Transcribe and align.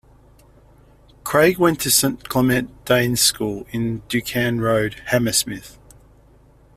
Craig 1.23 1.59
went 1.59 1.79
to 1.81 1.91
Saint 1.91 2.27
Clement 2.27 2.85
Danes 2.85 3.21
School 3.21 3.67
in 3.69 4.01
DuCane 4.09 4.59
Road, 4.59 4.95
Hammersmith. 5.09 5.77